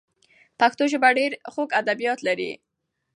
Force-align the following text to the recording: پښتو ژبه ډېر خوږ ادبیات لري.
پښتو 0.59 0.83
ژبه 0.91 1.09
ډېر 1.19 1.31
خوږ 1.53 1.69
ادبیات 1.81 2.19
لري. 2.27 2.51